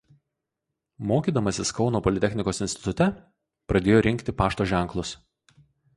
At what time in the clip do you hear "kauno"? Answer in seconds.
1.79-2.01